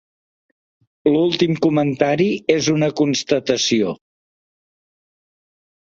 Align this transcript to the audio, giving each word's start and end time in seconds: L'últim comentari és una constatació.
L'últim 1.09 1.59
comentari 1.67 2.27
és 2.57 2.71
una 2.79 2.91
constatació. 3.03 3.97